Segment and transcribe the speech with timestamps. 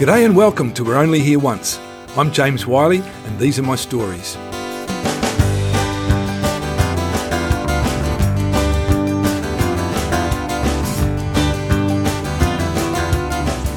[0.00, 1.78] G'day and welcome to We're Only Here Once.
[2.16, 4.34] I'm James Whiley and these are my stories.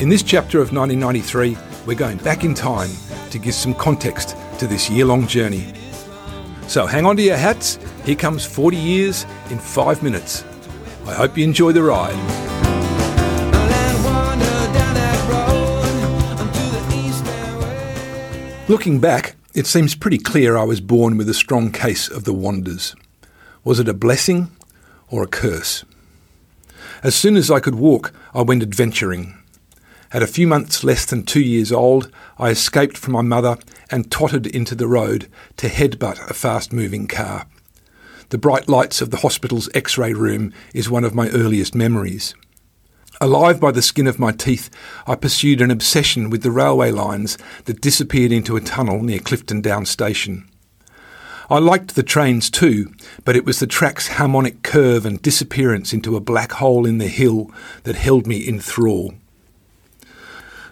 [0.00, 2.90] In this chapter of 1993, we're going back in time
[3.30, 5.74] to give some context to this year long journey.
[6.68, 10.44] So hang on to your hats, here comes 40 years in five minutes.
[11.06, 12.73] I hope you enjoy the ride.
[18.66, 22.32] Looking back, it seems pretty clear I was born with a strong case of the
[22.32, 22.96] wanders.
[23.62, 24.52] Was it a blessing
[25.10, 25.84] or a curse?
[27.02, 29.36] As soon as I could walk, I went adventuring.
[30.12, 33.58] At a few months less than two years old, I escaped from my mother
[33.90, 37.46] and tottered into the road to headbutt a fast moving car.
[38.30, 42.34] The bright lights of the hospital's x ray room is one of my earliest memories.
[43.20, 44.70] Alive by the skin of my teeth,
[45.06, 49.60] I pursued an obsession with the railway lines that disappeared into a tunnel near Clifton
[49.60, 50.48] Down Station.
[51.48, 52.92] I liked the trains too,
[53.24, 57.08] but it was the track's harmonic curve and disappearance into a black hole in the
[57.08, 57.50] hill
[57.84, 59.14] that held me in thrall.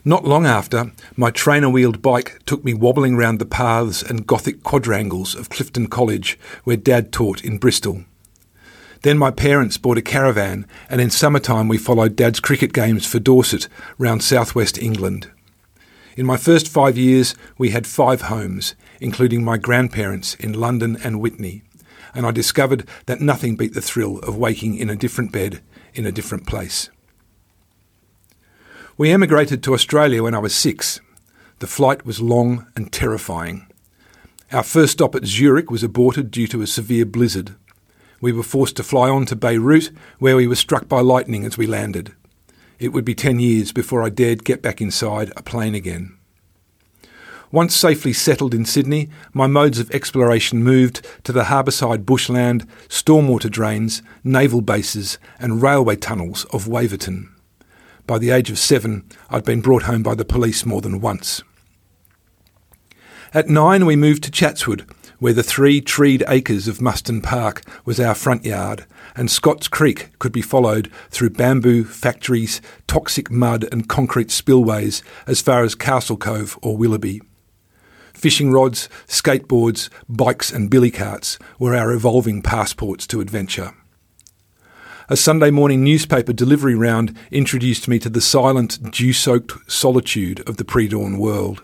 [0.04, 4.64] Not long after, my trainer wheeled bike took me wobbling round the paths and Gothic
[4.64, 8.04] quadrangles of Clifton College, where Dad taught in Bristol.
[9.02, 13.18] Then my parents bought a caravan, and in summertime we followed Dad's cricket games for
[13.18, 15.28] Dorset round southwest England.
[16.16, 21.20] In my first five years, we had five homes, including my grandparents in London and
[21.20, 21.62] Witney,
[22.14, 25.62] and I discovered that nothing beat the thrill of waking in a different bed
[25.94, 26.88] in a different place.
[28.96, 31.00] We emigrated to Australia when I was six.
[31.58, 33.66] The flight was long and terrifying.
[34.52, 37.56] Our first stop at Zurich was aborted due to a severe blizzard
[38.22, 41.58] we were forced to fly on to Beirut, where we were struck by lightning as
[41.58, 42.14] we landed.
[42.78, 46.16] It would be ten years before I dared get back inside a plane again.
[47.50, 53.50] Once safely settled in Sydney, my modes of exploration moved to the harbourside bushland, stormwater
[53.50, 57.28] drains, naval bases, and railway tunnels of Waverton.
[58.06, 61.42] By the age of seven, I'd been brought home by the police more than once.
[63.34, 64.88] At nine, we moved to Chatswood,
[65.22, 70.08] where the three treed acres of Muston Park was our front yard, and Scotts Creek
[70.18, 76.16] could be followed through bamboo factories, toxic mud, and concrete spillways as far as Castle
[76.16, 77.22] Cove or Willoughby.
[78.12, 83.74] Fishing rods, skateboards, bikes, and billy carts were our evolving passports to adventure.
[85.08, 90.56] A Sunday morning newspaper delivery round introduced me to the silent, dew soaked solitude of
[90.56, 91.62] the pre dawn world.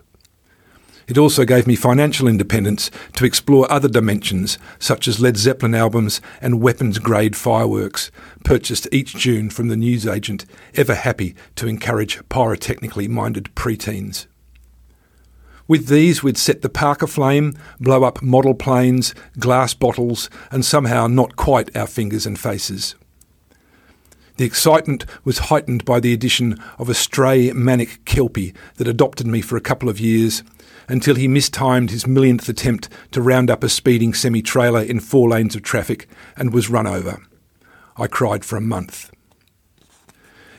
[1.09, 6.21] It also gave me financial independence to explore other dimensions, such as Led Zeppelin albums
[6.43, 8.11] and weapons grade fireworks,
[8.45, 14.27] purchased each June from the newsagent, ever happy to encourage pyrotechnically minded preteens.
[15.67, 21.07] With these, we'd set the park aflame, blow up model planes, glass bottles, and somehow
[21.07, 22.95] not quite our fingers and faces.
[24.39, 29.41] The excitement was heightened by the addition of a stray manic kelpie that adopted me
[29.41, 30.45] for a couple of years
[30.87, 35.29] until he mistimed his millionth attempt to round up a speeding semi trailer in four
[35.29, 37.21] lanes of traffic and was run over.
[37.97, 39.11] I cried for a month.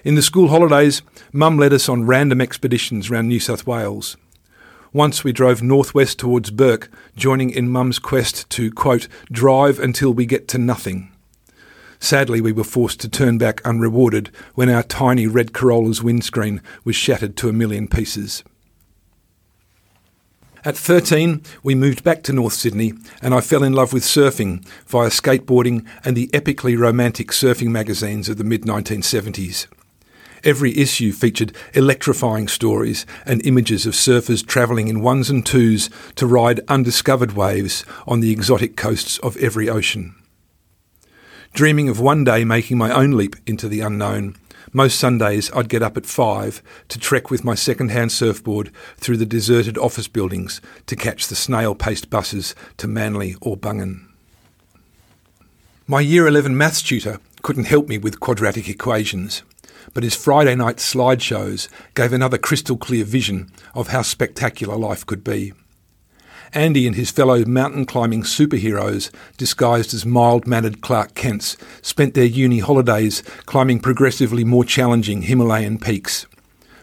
[0.04, 1.02] In the school holidays,
[1.32, 4.18] Mum led us on random expeditions round New South Wales.
[4.92, 10.26] Once we drove northwest towards Bourke, joining in Mum's quest to, quote, drive until we
[10.26, 11.14] get to nothing.
[12.00, 16.96] Sadly, we were forced to turn back unrewarded when our tiny red Corolla's windscreen was
[16.96, 18.44] shattered to a million pieces.
[20.66, 24.66] At 13, we moved back to North Sydney and I fell in love with surfing
[24.88, 29.68] via skateboarding and the epically romantic surfing magazines of the mid 1970s.
[30.44, 36.28] Every issue featured electrifying stories and images of surfers travelling in ones and twos to
[36.28, 40.16] ride undiscovered waves on the exotic coasts of every ocean.
[41.54, 44.36] Dreaming of one day making my own leap into the unknown,
[44.72, 49.26] most Sundays, I'd get up at five to trek with my second-hand surfboard through the
[49.26, 54.06] deserted office buildings to catch the snail-paced buses to Manly or Bungan.
[55.88, 59.42] My Year 11 maths tutor couldn't help me with quadratic equations,
[59.94, 65.24] but his Friday night slideshows gave another crystal clear vision of how spectacular life could
[65.24, 65.54] be.
[66.54, 72.26] Andy and his fellow mountain climbing superheroes, disguised as mild mannered Clark Kents, spent their
[72.26, 76.26] uni holidays climbing progressively more challenging Himalayan peaks.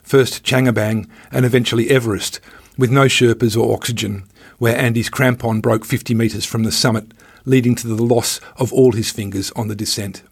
[0.03, 2.41] First Changabang and eventually Everest,
[2.79, 4.25] with no Sherpas or oxygen,
[4.59, 7.13] where Andy's crampon broke 50 metres from the summit,
[7.45, 10.23] leading to the loss of all his fingers on the descent.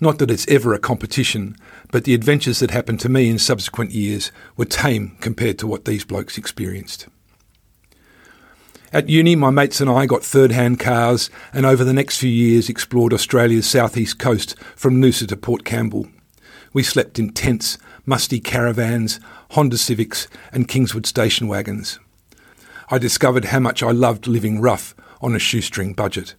[0.00, 1.56] Not that it's ever a competition,
[1.92, 5.84] but the adventures that happened to me in subsequent years were tame compared to what
[5.84, 7.06] these blokes experienced.
[8.94, 12.30] At uni, my mates and I got third hand cars and over the next few
[12.30, 16.08] years explored Australia's southeast coast from Noosa to Port Campbell.
[16.74, 19.18] We slept in tents, musty caravans,
[19.52, 22.00] Honda Civics, and Kingswood station wagons.
[22.90, 26.34] I discovered how much I loved living rough on a shoestring budget.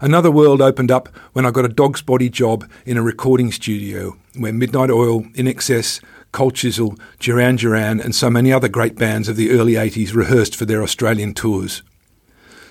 [0.00, 4.16] Another world opened up when I got a dog's body job in a recording studio
[4.36, 6.02] where Midnight Oil, INXS,
[6.32, 10.54] Cold Chisel, Duran Duran, and so many other great bands of the early 80s rehearsed
[10.54, 11.82] for their Australian tours.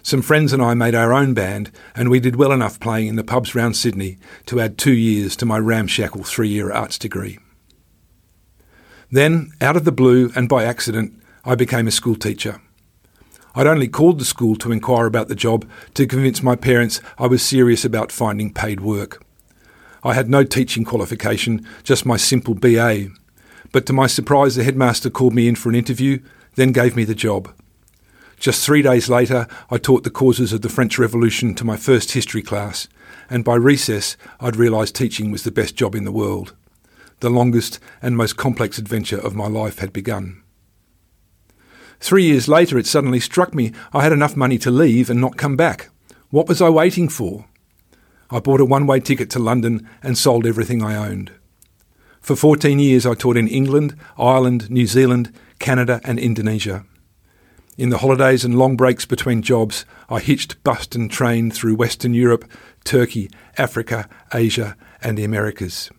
[0.01, 3.15] Some friends and I made our own band, and we did well enough playing in
[3.15, 7.37] the pubs round Sydney to add two years to my ramshackle three year arts degree.
[9.11, 12.61] Then, out of the blue and by accident, I became a school teacher.
[13.55, 17.27] I'd only called the school to inquire about the job to convince my parents I
[17.27, 19.21] was serious about finding paid work.
[20.03, 23.09] I had no teaching qualification, just my simple BA.
[23.71, 26.19] But to my surprise, the headmaster called me in for an interview,
[26.55, 27.53] then gave me the job.
[28.39, 32.13] Just three days later, I taught the causes of the French Revolution to my first
[32.13, 32.87] history class,
[33.29, 36.55] and by recess, I'd realised teaching was the best job in the world.
[37.19, 40.41] The longest and most complex adventure of my life had begun.
[41.99, 45.35] Three years later, it suddenly struck me I had enough money to leave and not
[45.35, 45.89] come back.
[46.29, 47.45] What was I waiting for?
[48.29, 51.31] I bought a one way ticket to London and sold everything I owned.
[52.29, 56.85] For 14 years, I taught in England, Ireland, New Zealand, Canada, and Indonesia.
[57.75, 62.13] In the holidays and long breaks between jobs, I hitched, bus and train through Western
[62.13, 62.45] Europe,
[62.83, 65.89] Turkey, Africa, Asia, and the Americas.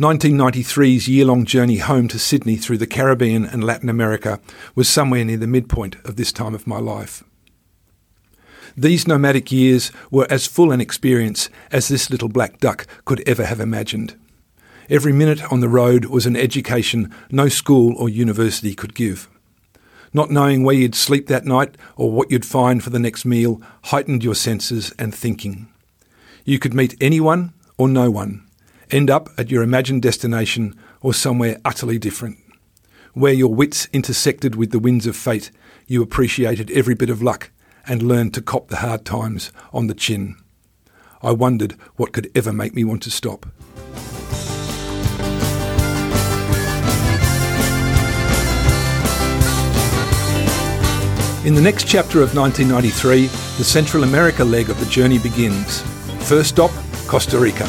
[0.00, 4.40] 1993's year long journey home to Sydney through the Caribbean and Latin America
[4.74, 7.22] was somewhere near the midpoint of this time of my life.
[8.76, 13.44] These nomadic years were as full an experience as this little black duck could ever
[13.44, 14.16] have imagined.
[14.88, 19.28] Every minute on the road was an education no school or university could give.
[20.12, 23.60] Not knowing where you'd sleep that night or what you'd find for the next meal
[23.84, 25.68] heightened your senses and thinking.
[26.44, 28.46] You could meet anyone or no one
[28.90, 32.38] end up at your imagined destination or somewhere utterly different.
[33.14, 35.50] Where your wits intersected with the winds of fate,
[35.86, 37.50] you appreciated every bit of luck
[37.86, 40.36] and learned to cop the hard times on the chin.
[41.22, 43.46] I wondered what could ever make me want to stop.
[51.46, 53.26] In the next chapter of 1993,
[53.56, 55.80] the Central America leg of the journey begins.
[56.28, 56.72] First stop,
[57.06, 57.62] Costa Rica.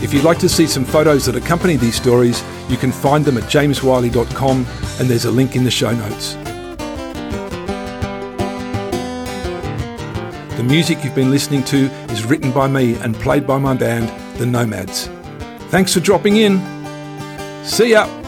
[0.00, 3.36] If you'd like to see some photos that accompany these stories, you can find them
[3.36, 4.66] at jameswhiley.com
[5.00, 6.34] and there's a link in the show notes.
[10.56, 14.08] The music you've been listening to is written by me and played by my band,
[14.38, 15.08] The Nomads.
[15.70, 16.60] Thanks for dropping in.
[17.64, 18.23] See ya!